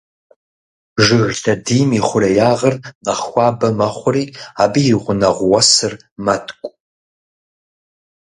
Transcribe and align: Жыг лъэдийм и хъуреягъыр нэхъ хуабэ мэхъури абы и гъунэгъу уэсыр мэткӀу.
Жыг 1.03 1.23
лъэдийм 1.41 1.89
и 1.97 2.01
хъуреягъыр 2.07 2.75
нэхъ 3.05 3.21
хуабэ 3.27 3.69
мэхъури 3.77 4.23
абы 4.63 4.81
и 4.93 4.95
гъунэгъу 5.01 5.49
уэсыр 5.51 5.93
мэткӀу. 6.25 6.69